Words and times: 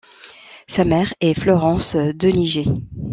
Sa 0.67 0.83
mère 0.83 1.13
est 1.21 1.39
Florence 1.39 1.95
Deniger. 1.95 2.65